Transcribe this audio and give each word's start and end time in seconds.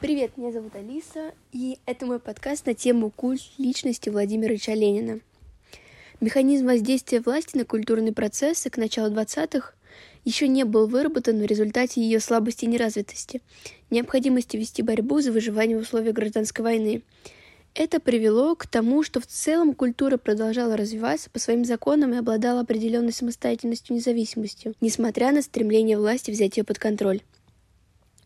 Привет, 0.00 0.38
меня 0.38 0.50
зовут 0.50 0.74
Алиса, 0.76 1.34
и 1.52 1.78
это 1.84 2.06
мой 2.06 2.20
подкаст 2.20 2.64
на 2.64 2.72
тему 2.72 3.10
культ 3.10 3.42
личности 3.58 4.08
Владимира 4.08 4.50
Ильича 4.50 4.72
Ленина. 4.72 5.20
Механизм 6.22 6.64
воздействия 6.64 7.20
власти 7.20 7.58
на 7.58 7.66
культурные 7.66 8.14
процессы 8.14 8.70
к 8.70 8.78
началу 8.78 9.12
20-х 9.12 9.74
еще 10.24 10.48
не 10.48 10.64
был 10.64 10.86
выработан 10.86 11.38
в 11.38 11.44
результате 11.44 12.00
ее 12.00 12.18
слабости 12.20 12.64
и 12.64 12.68
неразвитости, 12.68 13.42
необходимости 13.90 14.56
вести 14.56 14.80
борьбу 14.80 15.20
за 15.20 15.32
выживание 15.32 15.76
в 15.76 15.82
условиях 15.82 16.14
гражданской 16.14 16.64
войны. 16.64 17.02
Это 17.74 18.00
привело 18.00 18.56
к 18.56 18.66
тому, 18.66 19.02
что 19.02 19.20
в 19.20 19.26
целом 19.26 19.74
культура 19.74 20.16
продолжала 20.16 20.78
развиваться 20.78 21.28
по 21.28 21.38
своим 21.38 21.66
законам 21.66 22.14
и 22.14 22.16
обладала 22.16 22.60
определенной 22.60 23.12
самостоятельностью 23.12 23.94
и 23.94 23.98
независимостью, 23.98 24.72
несмотря 24.80 25.30
на 25.30 25.42
стремление 25.42 25.98
власти 25.98 26.30
взять 26.30 26.56
ее 26.56 26.64
под 26.64 26.78
контроль. 26.78 27.20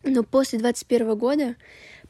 Но 0.05 0.23
после 0.23 0.59
21 0.59 1.16
года 1.16 1.57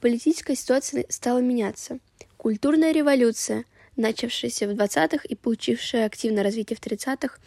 политическая 0.00 0.56
ситуация 0.56 1.04
стала 1.08 1.38
меняться. 1.38 1.98
Культурная 2.36 2.92
революция, 2.92 3.64
начавшаяся 3.96 4.66
в 4.66 4.72
20-х 4.72 5.24
и 5.28 5.34
получившая 5.34 6.06
активное 6.06 6.42
развитие 6.42 6.76
в 6.76 6.80
30-х, 6.80 7.38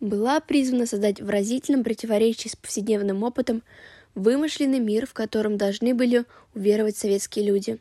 была 0.00 0.40
призвана 0.40 0.86
создать 0.86 1.20
в 1.20 1.28
разительном 1.28 1.84
противоречии 1.84 2.48
с 2.48 2.56
повседневным 2.56 3.22
опытом 3.22 3.62
вымышленный 4.14 4.80
мир, 4.80 5.06
в 5.06 5.12
котором 5.12 5.56
должны 5.56 5.94
были 5.94 6.24
уверовать 6.54 6.96
советские 6.96 7.46
люди. 7.46 7.78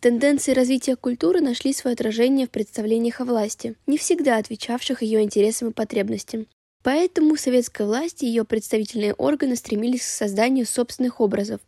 Тенденции 0.00 0.52
развития 0.52 0.96
культуры 0.96 1.40
нашли 1.40 1.72
свое 1.72 1.94
отражение 1.94 2.46
в 2.46 2.50
представлениях 2.50 3.20
о 3.20 3.24
власти, 3.24 3.76
не 3.86 3.96
всегда 3.96 4.36
отвечавших 4.36 5.02
ее 5.02 5.22
интересам 5.22 5.70
и 5.70 5.72
потребностям. 5.72 6.46
Поэтому 6.86 7.36
советская 7.36 7.84
власть 7.84 8.22
и 8.22 8.28
ее 8.28 8.44
представительные 8.44 9.12
органы 9.12 9.56
стремились 9.56 10.02
к 10.02 10.04
созданию 10.04 10.64
собственных 10.64 11.20
образов, 11.20 11.60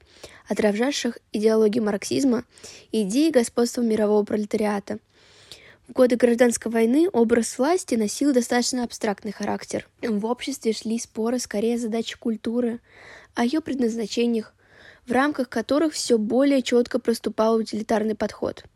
отражавших 0.47 1.19
идеологию 1.33 1.83
марксизма 1.83 2.45
и 2.93 3.03
идеи 3.03 3.31
господства 3.31 3.83
мирового 3.83 4.23
пролетариата. 4.23 5.01
В 5.88 5.93
годы 5.93 6.15
гражданской 6.15 6.71
войны 6.71 7.09
образ 7.13 7.59
власти 7.59 7.97
носил 7.97 8.33
достаточно 8.33 8.85
абстрактный 8.85 9.33
характер. 9.33 9.88
В 10.02 10.25
обществе 10.25 10.73
шли 10.73 11.01
споры 11.01 11.41
скорее 11.41 11.75
о 11.75 11.79
задаче 11.79 12.16
культуры, 12.16 12.79
о 13.35 13.45
ее 13.45 13.60
предназначениях, 13.60 14.55
в 15.05 15.10
рамках 15.10 15.49
которых 15.49 15.95
все 15.95 16.16
более 16.16 16.63
четко 16.63 17.01
проступал 17.01 17.57
утилитарный 17.57 18.15
подход– 18.15 18.63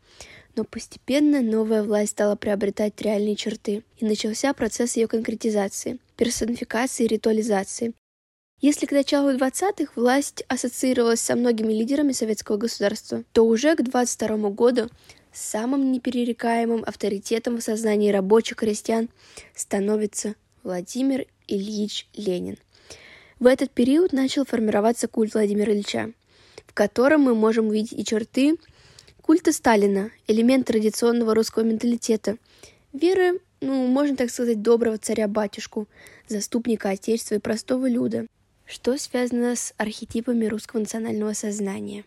но 0.55 0.63
постепенно 0.63 1.41
новая 1.41 1.81
власть 1.81 2.11
стала 2.11 2.35
приобретать 2.35 3.01
реальные 3.01 3.35
черты, 3.35 3.83
и 3.97 4.05
начался 4.05 4.53
процесс 4.53 4.95
ее 4.95 5.07
конкретизации, 5.07 5.97
персонификации 6.23 7.03
и 7.03 7.07
ритуализации. 7.07 7.93
Если 8.61 8.85
к 8.85 8.93
началу 8.93 9.31
20-х 9.31 9.91
власть 9.97 10.45
ассоциировалась 10.47 11.19
со 11.19 11.35
многими 11.35 11.73
лидерами 11.73 12.13
советского 12.13 12.55
государства, 12.55 13.25
то 13.33 13.45
уже 13.45 13.75
к 13.75 13.81
22 13.83 14.49
году 14.51 14.89
самым 15.33 15.91
неперерекаемым 15.91 16.81
авторитетом 16.85 17.57
в 17.57 17.61
сознании 17.61 18.09
рабочих 18.09 18.55
крестьян 18.55 19.09
становится 19.53 20.35
Владимир 20.63 21.25
Ильич 21.49 22.07
Ленин. 22.13 22.57
В 23.41 23.45
этот 23.45 23.71
период 23.71 24.13
начал 24.13 24.45
формироваться 24.45 25.09
культ 25.09 25.33
Владимира 25.33 25.73
Ильича, 25.73 26.13
в 26.65 26.73
котором 26.73 27.23
мы 27.23 27.35
можем 27.35 27.67
увидеть 27.67 27.99
и 27.99 28.05
черты 28.05 28.55
Культа 29.21 29.51
Сталина– 29.51 30.09
элемент 30.27 30.67
традиционного 30.67 31.35
русского 31.35 31.63
менталитета. 31.63 32.37
Веры, 32.93 33.41
ну, 33.63 33.87
можно 33.87 34.15
так 34.15 34.29
сказать, 34.29 34.61
доброго 34.61 34.97
царя-батюшку, 34.97 35.87
заступника 36.27 36.89
Отечества 36.89 37.35
и 37.35 37.39
простого 37.39 37.89
люда, 37.89 38.27
что 38.65 38.97
связано 38.97 39.55
с 39.55 39.73
архетипами 39.77 40.45
русского 40.45 40.81
национального 40.81 41.33
сознания. 41.33 42.03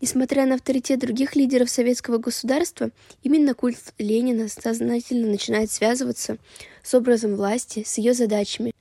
Несмотря 0.00 0.46
на 0.46 0.54
авторитет 0.54 1.00
других 1.00 1.36
лидеров 1.36 1.70
советского 1.70 2.18
государства, 2.18 2.90
именно 3.22 3.54
культ 3.54 3.78
Ленина 3.98 4.48
сознательно 4.48 5.28
начинает 5.28 5.70
связываться 5.70 6.38
с 6.82 6.94
образом 6.94 7.36
власти, 7.36 7.82
с 7.86 7.98
ее 7.98 8.14
задачами, 8.14 8.72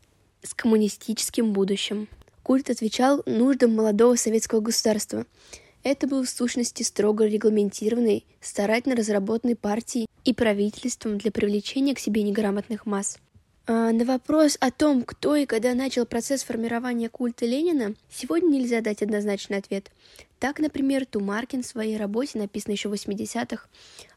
с 0.42 0.54
коммунистическим 0.54 1.54
будущим. 1.54 2.08
Культ 2.44 2.70
отвечал 2.70 3.24
нуждам 3.26 3.76
молодого 3.76 4.16
советского 4.16 4.62
государства– 4.62 5.26
это 5.86 6.08
был 6.08 6.24
в 6.24 6.30
сущности 6.30 6.82
строго 6.82 7.28
регламентированный, 7.28 8.26
старательно 8.42 8.96
разработанный 8.96 9.56
партией 9.56 10.08
и 10.24 10.34
правительством 10.34 11.20
для 11.20 11.32
привлечения 11.32 11.94
к 11.94 12.00
себе 12.00 12.24
неграмотных 12.24 12.88
масс. 12.88 13.20
А 13.68 13.92
на 13.92 14.04
вопрос 14.04 14.58
о 14.60 14.72
том, 14.72 15.04
кто 15.04 15.36
и 15.36 15.46
когда 15.46 15.76
начал 15.76 16.08
процесс 16.08 16.44
формирования 16.44 17.08
культа 17.08 17.46
Ленина, 17.46 17.94
сегодня 18.12 18.58
нельзя 18.58 18.82
дать 18.82 19.04
однозначный 19.04 19.58
ответ. 19.58 19.92
Так, 20.40 20.60
например, 20.60 21.06
Тумаркин 21.06 21.62
в 21.62 21.68
своей 21.68 21.98
работе, 21.98 22.40
написанной 22.40 22.76
еще 22.76 22.90
в 22.90 22.94
80-х, 22.94 23.68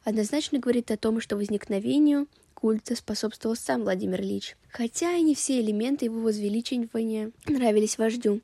однозначно 0.04 0.58
говорит 0.58 0.90
о 0.90 0.96
том, 0.96 1.20
что 1.20 1.36
возникновению 1.36 2.28
культа 2.54 2.96
способствовал 2.96 3.56
сам 3.56 3.82
Владимир 3.82 4.22
Ильич. 4.22 4.56
Хотя 4.70 5.12
и 5.12 5.22
не 5.22 5.34
все 5.34 5.60
элементы 5.60 6.06
его 6.06 6.20
возвеличивания 6.20 7.30
нравились 7.46 7.98
вождю. 7.98 8.40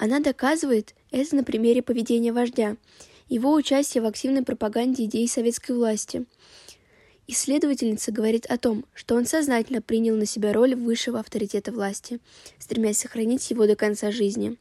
Она 0.00 0.20
доказывает 0.20 0.94
это 1.10 1.36
на 1.36 1.44
примере 1.44 1.82
поведения 1.82 2.32
вождя, 2.32 2.78
его 3.28 3.52
участия 3.52 4.00
в 4.00 4.06
активной 4.06 4.42
пропаганде 4.42 5.04
идей 5.04 5.28
советской 5.28 5.72
власти. 5.72 6.24
Исследовательница 7.26 8.10
говорит 8.10 8.46
о 8.46 8.56
том, 8.56 8.86
что 8.94 9.14
он 9.14 9.26
сознательно 9.26 9.82
принял 9.82 10.16
на 10.16 10.24
себя 10.24 10.54
роль 10.54 10.74
высшего 10.74 11.20
авторитета 11.20 11.70
власти, 11.70 12.18
стремясь 12.58 12.96
сохранить 12.96 13.50
его 13.50 13.66
до 13.66 13.76
конца 13.76 14.10
жизни. 14.10 14.56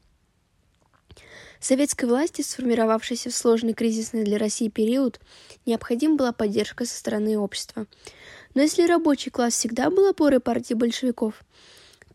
Советской 1.62 2.04
власти, 2.04 2.42
сформировавшейся 2.42 3.30
в 3.30 3.34
сложный 3.34 3.74
кризисный 3.74 4.26
для 4.26 4.38
России 4.40 4.68
период, 4.68 5.22
необходима 5.66 6.18
была 6.18 6.34
поддержка 6.34 6.84
со 6.84 6.98
стороны 6.98 7.40
общества. 7.40 7.88
Но 8.56 8.62
если 8.62 8.86
рабочий 8.86 9.32
класс 9.32 9.54
всегда 9.54 9.90
был 9.90 10.10
опорой 10.10 10.42
партии 10.42 10.74
большевиков, 10.74 11.46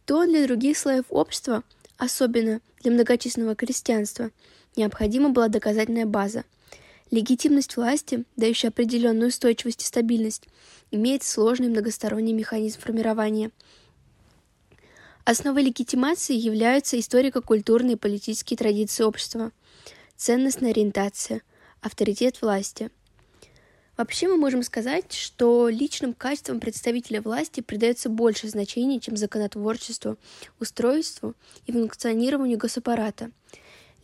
то 0.04 0.26
для 0.26 0.46
других 0.46 0.76
слоев 0.76 1.06
общества 1.08 1.62
Особенно 1.96 2.60
для 2.80 2.90
многочисленного 2.90 3.54
крестьянства 3.54 4.30
необходима 4.76 5.30
была 5.30 5.48
доказательная 5.48 6.06
база. 6.06 6.44
Легитимность 7.10 7.76
власти, 7.76 8.24
дающая 8.36 8.70
определенную 8.70 9.28
устойчивость 9.28 9.82
и 9.82 9.86
стабильность, 9.86 10.48
имеет 10.90 11.22
сложный 11.22 11.68
многосторонний 11.68 12.32
механизм 12.32 12.80
формирования. 12.80 13.50
Основой 15.24 15.62
легитимации 15.62 16.34
являются 16.34 16.98
историко-культурные 16.98 17.94
и 17.94 17.98
политические 17.98 18.56
традиции 18.56 19.04
общества, 19.04 19.52
ценностная 20.16 20.70
ориентация, 20.70 21.42
авторитет 21.80 22.42
власти– 22.42 22.90
Вообще 23.96 24.26
мы 24.26 24.36
можем 24.36 24.64
сказать, 24.64 25.12
что 25.12 25.68
личным 25.68 26.14
качествам 26.14 26.58
представителя 26.58 27.20
власти 27.20 27.60
придается 27.60 28.08
больше 28.08 28.48
значения, 28.48 28.98
чем 28.98 29.16
законотворчеству, 29.16 30.18
устройству 30.58 31.34
и 31.66 31.72
функционированию 31.72 32.58
госаппарата. 32.58 33.30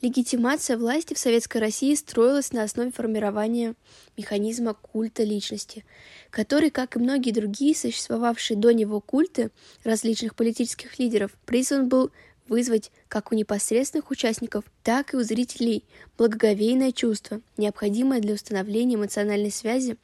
Легитимация 0.01 0.79
власти 0.79 1.13
в 1.13 1.19
Советской 1.19 1.59
России 1.59 1.95
строилась 1.95 2.53
на 2.53 2.63
основе 2.63 2.91
формирования 2.91 3.75
механизма 4.17 4.73
культа 4.73 5.25
личности, 5.25 5.85
который, 6.31 6.71
как 6.71 6.97
и 6.97 6.99
многие 7.01 7.33
другие 7.33 7.77
существовавшие 7.77 8.57
до 8.57 8.73
него 8.73 9.01
культы 9.01 9.51
различных 9.85 10.37
политических 10.37 10.99
лидеров, 10.99 11.33
призван 11.45 11.89
был 11.89 12.13
вызвать 12.51 12.91
как 13.09 13.33
у 13.33 13.35
непосредственных 13.35 14.11
участников, 14.11 14.65
так 14.83 15.15
и 15.15 15.17
у 15.17 15.23
зрителей 15.23 15.85
благоговейное 16.19 16.93
чувство, 16.93 17.41
необходимое 17.57 18.21
для 18.21 18.35
установления 18.35 18.97
эмоциональной 18.97 19.53
связи 19.53 19.97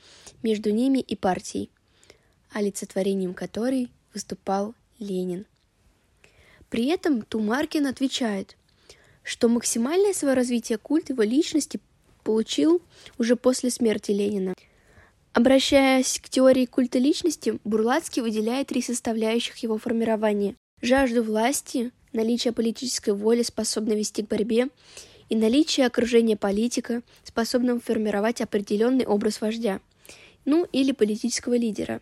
между 0.43 0.71
ними 0.71 1.01
и 1.01 1.17
партией, 1.17 1.71
олицетворением 2.53 3.35
которой 3.35 3.91
выступал 4.15 4.75
Ленин. 5.01 5.45
При 6.71 6.87
этом 6.87 7.23
Тумаркин 7.23 7.87
отвечает, 7.87 8.57
что 9.25 9.49
максимальное 9.49 10.13
свое 10.15 10.35
развитие 10.35 10.79
культ 10.79 11.11
его 11.11 11.25
личности 11.25 11.81
получил 12.23 12.81
уже 13.19 13.35
после 13.35 13.71
смерти 13.71 14.13
Ленина. 14.13 14.55
Обращаясь 15.33 16.21
к 16.21 16.29
теории 16.29 16.65
культа 16.65 16.99
личности, 16.99 17.59
Бурлацкий 17.65 18.23
выделяет 18.23 18.69
три 18.69 18.83
составляющих 18.83 19.57
его 19.59 19.79
формирования– 19.79 20.55
жажду 20.81 21.23
власти, 21.23 21.91
наличие 22.17 22.53
политической 22.53 23.11
воли, 23.11 23.43
способной 23.43 23.97
вести 23.97 24.23
к 24.23 24.29
борьбе, 24.29 24.69
и 25.29 25.37
наличие 25.37 25.87
окружения 25.87 26.37
политика, 26.37 27.03
способного 27.23 27.81
формировать 27.81 28.41
определенный 28.41 29.07
образ 29.07 29.41
вождя, 29.41 29.81
ну 30.45 30.67
или 30.73 30.93
политического 30.93 31.55
лидера. 31.55 32.01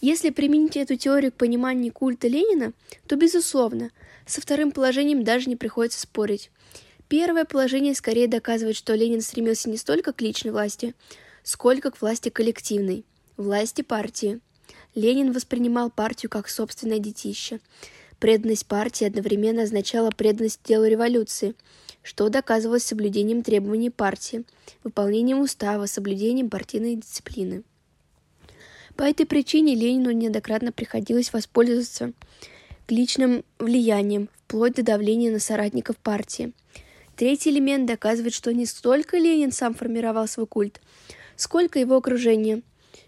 Если 0.00 0.30
применить 0.30 0.76
эту 0.76 0.96
теорию 0.96 1.32
к 1.32 1.36
пониманию 1.36 1.92
культа 1.92 2.28
Ленина, 2.28 2.72
то, 3.06 3.16
безусловно, 3.16 3.90
со 4.26 4.40
вторым 4.40 4.72
положением 4.72 5.24
даже 5.24 5.48
не 5.48 5.56
приходится 5.56 6.00
спорить. 6.00 6.50
Первое 7.08 7.44
положение 7.44 7.94
скорее 7.94 8.26
доказывает, 8.26 8.76
что 8.76 8.94
Ленин 8.94 9.20
стремился 9.20 9.70
не 9.70 9.76
столько 9.76 10.12
к 10.12 10.20
личной 10.20 10.50
власти, 10.50 10.94
сколько 11.44 11.90
к 11.90 12.00
власти 12.00 12.28
коллективной, 12.28 13.04
власти 13.36 13.82
партии. 13.82 14.40
Ленин 14.94 15.32
воспринимал 15.32 15.90
партию 15.90 16.30
как 16.30 16.48
собственное 16.48 16.98
детище. 16.98 17.60
Преданность 18.18 18.66
партии 18.66 19.04
одновременно 19.04 19.62
означала 19.62 20.10
преданность 20.10 20.60
делу 20.64 20.86
революции, 20.86 21.54
что 22.02 22.30
доказывалось 22.30 22.84
соблюдением 22.84 23.42
требований 23.42 23.90
партии, 23.90 24.44
выполнением 24.84 25.40
устава, 25.40 25.84
соблюдением 25.86 26.48
партийной 26.48 26.96
дисциплины. 26.96 27.62
По 28.96 29.02
этой 29.02 29.26
причине 29.26 29.74
Ленину 29.74 30.12
неоднократно 30.12 30.72
приходилось 30.72 31.30
воспользоваться 31.34 32.12
личным 32.88 33.44
влиянием, 33.58 34.30
вплоть 34.46 34.76
до 34.76 34.82
давления 34.82 35.30
на 35.30 35.38
соратников 35.38 35.98
партии. 35.98 36.52
Третий 37.16 37.50
элемент 37.50 37.86
доказывает, 37.86 38.32
что 38.32 38.54
не 38.54 38.64
столько 38.64 39.18
Ленин 39.18 39.52
сам 39.52 39.74
формировал 39.74 40.26
свой 40.26 40.46
культ, 40.46 40.80
сколько 41.34 41.78
его 41.78 41.96
окружение, 41.96 42.62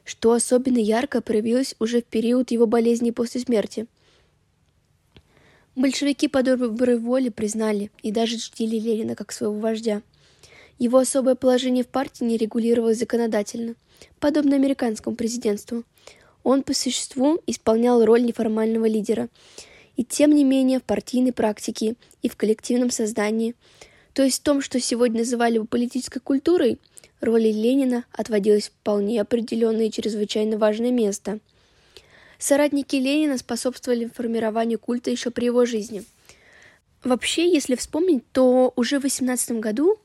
что 0.04 0.32
особенно 0.32 0.78
ярко 0.78 1.22
проявилось 1.22 1.74
уже 1.78 2.02
в 2.02 2.04
период 2.04 2.50
его 2.50 2.66
болезни 2.66 3.10
после 3.10 3.40
смерти– 3.40 3.86
Большевики 5.78 6.26
по 6.26 6.42
доброй 6.42 6.98
воле 6.98 7.30
признали 7.30 7.92
и 8.02 8.10
даже 8.10 8.36
чтили 8.36 8.80
Ленина 8.80 9.14
как 9.14 9.30
своего 9.30 9.54
вождя. 9.60 10.02
Его 10.76 10.98
особое 10.98 11.36
положение 11.36 11.84
в 11.84 11.86
партии 11.86 12.24
не 12.24 12.36
регулировалось 12.36 12.98
законодательно, 12.98 13.76
подобно 14.18 14.56
американскому 14.56 15.14
президентству. 15.14 15.84
Он 16.42 16.64
по 16.64 16.74
существу 16.74 17.40
исполнял 17.46 18.04
роль 18.04 18.24
неформального 18.24 18.86
лидера. 18.86 19.28
И 19.96 20.02
тем 20.02 20.34
не 20.34 20.42
менее 20.42 20.80
в 20.80 20.82
партийной 20.82 21.32
практике 21.32 21.94
и 22.22 22.28
в 22.28 22.34
коллективном 22.34 22.90
создании, 22.90 23.54
то 24.14 24.24
есть 24.24 24.40
в 24.40 24.42
том, 24.42 24.60
что 24.60 24.80
сегодня 24.80 25.18
называли 25.18 25.58
бы 25.58 25.66
политической 25.68 26.18
культурой, 26.18 26.80
роли 27.20 27.52
Ленина 27.52 28.04
отводилось 28.10 28.70
вполне 28.70 29.20
определенное 29.20 29.86
и 29.86 29.92
чрезвычайно 29.92 30.58
важное 30.58 30.90
место– 30.90 31.38
Соратники 32.38 32.96
Ленина 32.96 33.36
способствовали 33.36 34.06
формированию 34.06 34.78
культа 34.78 35.10
еще 35.10 35.30
при 35.30 35.46
его 35.46 35.66
жизни. 35.66 36.04
Вообще, 37.02 37.50
если 37.52 37.74
вспомнить, 37.74 38.24
то 38.32 38.72
уже 38.76 38.98
в 38.98 39.02
18 39.02 39.52
году 39.58 39.98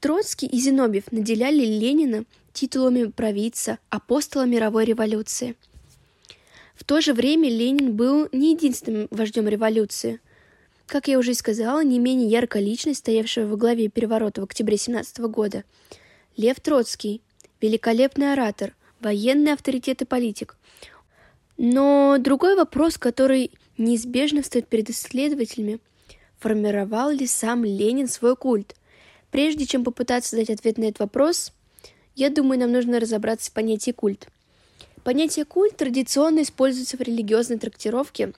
Троцкий 0.00 0.46
и 0.46 0.58
Зиновьев 0.58 1.10
наделяли 1.12 1.64
Ленина 1.64 2.24
титулами 2.52 3.04
провидца, 3.04 3.78
апостола 3.88 4.46
мировой 4.46 4.84
революции. 4.84 5.56
В 6.74 6.84
то 6.84 7.00
же 7.00 7.14
время 7.14 7.48
Ленин 7.48 7.94
был 7.94 8.28
не 8.32 8.52
единственным 8.52 9.08
вождем 9.10 9.48
революции. 9.48 10.20
Как 10.86 11.08
я 11.08 11.18
уже 11.18 11.34
сказала, 11.34 11.82
не 11.82 11.98
менее 11.98 12.28
яркая 12.28 12.62
личность, 12.62 13.00
стоявшая 13.00 13.46
во 13.46 13.56
главе 13.56 13.88
переворота 13.88 14.40
в 14.40 14.44
октябре 14.44 14.76
17 14.76 15.18
года. 15.20 15.64
Лев 16.36 16.60
Троцкий, 16.60 17.22
великолепный 17.60 18.32
оратор, 18.32 18.74
военный 19.00 19.52
авторитет 19.52 20.02
и 20.02 20.04
политик. 20.04 20.56
Но 21.56 22.16
другой 22.18 22.56
вопрос, 22.56 22.98
который 22.98 23.52
неизбежно 23.78 24.42
встает 24.42 24.68
перед 24.68 24.90
исследователями, 24.90 25.78
формировал 26.38 27.10
ли 27.10 27.26
сам 27.26 27.64
Ленин 27.64 28.08
свой 28.08 28.36
культ? 28.36 28.74
Прежде 29.30 29.66
чем 29.66 29.84
попытаться 29.84 30.36
дать 30.36 30.50
ответ 30.50 30.78
на 30.78 30.84
этот 30.84 31.00
вопрос, 31.00 31.52
я 32.14 32.30
думаю, 32.30 32.60
нам 32.60 32.72
нужно 32.72 33.00
разобраться 33.00 33.50
в 33.50 33.54
понятии 33.54 33.90
культ. 33.90 34.28
Понятие 35.02 35.44
культ 35.44 35.76
традиционно 35.76 36.42
используется 36.42 36.96
в 36.96 37.00
религиозной 37.00 37.58
трактировке, 37.58 38.32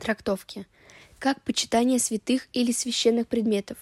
трактовке, 0.00 0.66
как 1.18 1.40
почитание 1.42 1.98
святых 1.98 2.48
или 2.52 2.72
священных 2.72 3.28
предметов. 3.28 3.78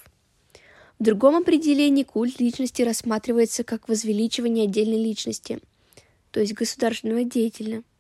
В 0.99 1.05
другом 1.05 1.37
определении 1.37 2.03
культ 2.05 2.38
личности 2.38 2.82
рассматривается 2.82 3.64
как 3.64 3.88
возвеличивание 3.88 4.64
отдельной 4.64 5.03
личности, 5.03 5.59
то 6.31 6.41
есть 6.41 6.53
государственного 6.55 7.25
деятеля– 7.25 7.82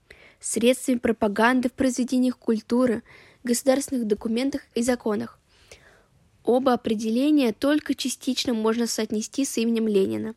средствами 0.42 0.98
пропаганды 0.98 1.68
в 1.68 1.72
произведениях 1.72 2.36
культуры, 2.36 3.02
государственных 3.44 4.06
документах 4.06 4.62
и 4.74 4.82
законах. 4.82 5.38
Оба 6.44 6.72
определения 6.74 7.52
только 7.52 7.94
частично 7.94 8.52
можно 8.52 8.86
соотнести 8.86 9.44
с 9.44 9.56
именем 9.58 9.86
Ленина. 9.86 10.34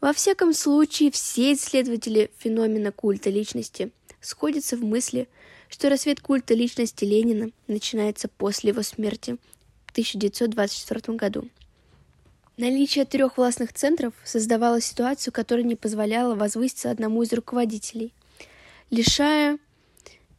Во 0.00 0.12
всяком 0.12 0.52
случае, 0.54 1.10
все 1.10 1.54
исследователи 1.54 2.30
феномена 2.38 2.92
культа 2.92 3.30
личности 3.30 3.90
сходятся 4.20 4.76
в 4.76 4.84
мысли, 4.84 5.28
что 5.68 5.88
рассвет 5.88 6.20
культа 6.20 6.54
личности 6.54 7.04
Ленина 7.04 7.50
начинается 7.66 8.28
после 8.28 8.70
его 8.70 8.82
смерти 8.82 9.36
в 9.86 9.90
1924 9.90 11.16
году. 11.16 11.48
Наличие 12.56 13.04
трех 13.04 13.36
властных 13.36 13.72
центров 13.72 14.14
создавало 14.24 14.80
ситуацию, 14.80 15.32
которая 15.32 15.64
не 15.64 15.74
позволяла 15.74 16.36
возвыситься 16.36 16.92
одному 16.92 17.24
из 17.24 17.32
руководителей– 17.32 18.12
лишая 18.90 19.58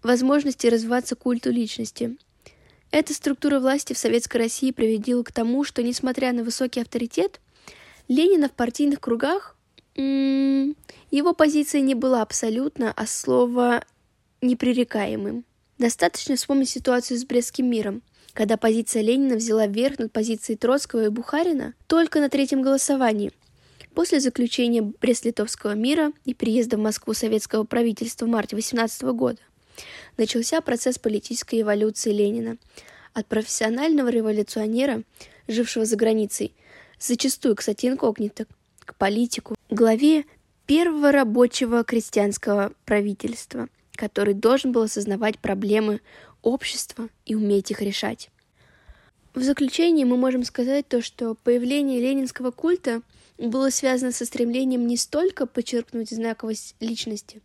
возможности 0.04 0.68
развиваться 0.68 1.16
культу 1.16 1.52
личности. 1.52 2.18
Эта 2.92 3.14
структура 3.14 3.60
власти 3.60 3.94
в 3.94 3.98
Советской 3.98 4.38
России 4.38 4.72
приводила 4.72 5.24
к 5.24 5.32
тому, 5.32 5.64
что, 5.64 5.84
несмотря 5.84 6.32
на 6.32 6.44
высокий 6.44 6.82
авторитет, 6.82 7.42
Ленина 8.08 8.48
в 8.48 8.52
партийных 8.52 9.00
кругах 9.00 9.58
его 9.96 11.34
позиция 11.34 11.82
не 11.82 11.96
была 11.96 12.22
абсолютно, 12.22 12.94
а 12.96 13.08
слово 13.08 13.84
непререкаемым. 14.42 15.46
Достаточно 15.78 16.36
вспомнить 16.36 16.70
ситуацию 16.70 17.18
с 17.18 17.26
Брестским 17.26 17.70
миром, 17.70 18.02
когда 18.34 18.58
позиция 18.58 19.02
Ленина 19.02 19.36
взяла 19.36 19.68
верх 19.68 20.00
над 20.00 20.12
позицией 20.12 20.58
Троцкого 20.58 21.06
и 21.06 21.10
Бухарина 21.10 21.74
только 21.88 22.20
на 22.20 22.30
третьем 22.30 22.62
голосовании– 22.62 23.32
После 23.96 24.20
заключения 24.20 24.82
Брест-Литовского 24.82 25.74
мира 25.74 26.12
и 26.26 26.34
приезда 26.34 26.76
в 26.76 26.82
Москву 26.82 27.14
советского 27.14 27.64
правительства 27.64 28.26
в 28.26 28.30
марте 28.30 28.58
18 28.58 29.02
года 29.04 29.40
начался 30.18 30.60
процесс 30.60 31.00
политической 31.00 31.62
эволюции 31.62 32.12
Ленина. 32.12 32.58
От 33.14 33.26
профессионального 33.28 34.10
революционера, 34.10 35.04
жившего 35.48 35.86
за 35.86 35.96
границей, 35.96 36.54
зачастую, 37.00 37.56
кстати, 37.56 37.86
инкогнито, 37.86 38.48
к 38.80 38.96
политику, 38.96 39.56
главе 39.70 40.26
первого 40.66 41.14
рабочего 41.14 41.86
крестьянского 41.86 42.74
правительства, 42.84 43.70
который 43.94 44.34
должен 44.34 44.74
был 44.74 44.82
осознавать 44.82 45.40
проблемы 45.40 46.02
общества 46.42 47.08
и 47.26 47.34
уметь 47.34 47.72
их 47.72 47.82
решать. 47.82 48.30
В 49.34 49.42
заключение 49.42 50.06
мы 50.06 50.18
можем 50.18 50.44
сказать 50.44 50.86
то, 50.90 51.02
что 51.02 51.36
появление 51.36 52.02
ленинского 52.02 52.52
культа 52.52 53.02
было 53.38 53.70
связано 53.70 54.12
со 54.12 54.26
стремлением 54.26 54.88
не 54.88 54.98
столько 54.98 55.46
подчеркнуть 55.46 56.10
знаковость 56.10 56.76
личности, 56.80 57.42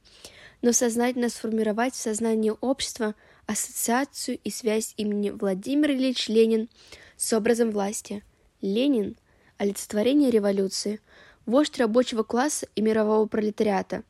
но 0.63 0.73
сознательно 0.73 1.29
сформировать 1.29 1.95
в 1.95 2.01
сознании 2.01 2.53
общества 2.61 3.15
ассоциацию 3.47 4.39
и 4.43 4.51
связь 4.51 4.95
имени 4.97 5.31
Владимир 5.31 5.91
Ильич 5.91 6.29
Ленин 6.29 6.69
с 7.17 7.33
образом 7.33 7.71
власти. 7.71 8.23
Ленин– 8.61 9.17
олицетворение 9.59 10.31
революции, 10.31 11.01
вождь 11.47 11.79
рабочего 11.79 12.23
класса 12.23 12.69
и 12.77 12.83
мирового 12.83 13.27
пролетариата, 13.27 14.05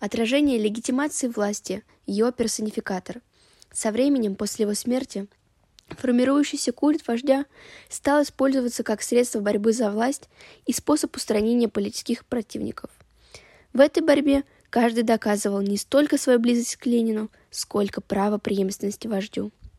отражение 0.00 0.58
легитимации 0.58 1.28
власти, 1.28 1.82
ее 2.06 2.32
персонификатор. 2.32 3.22
Со 3.72 3.90
временем, 3.90 4.36
после 4.36 4.64
его 4.64 4.74
смерти– 4.74 5.26
Формирующийся 5.98 6.72
культ 6.72 7.06
вождя 7.06 7.46
стал 7.88 8.22
использоваться 8.22 8.82
как 8.82 9.02
средство 9.02 9.40
борьбы 9.40 9.72
за 9.72 9.90
власть 9.90 10.28
и 10.66 10.72
способ 10.72 11.14
устранения 11.16 11.68
политических 11.68 12.24
противников. 12.24 12.90
В 13.72 13.80
этой 13.80 14.02
борьбе 14.02 14.44
каждый 14.70 15.02
доказывал 15.02 15.60
не 15.62 15.76
столько 15.76 16.18
свою 16.18 16.38
близость 16.38 16.76
к 16.76 16.86
Ленину, 16.86 17.30
сколько 17.50 18.00
право 18.00 18.38
преемственности 18.38 19.06
вождю. 19.06 19.50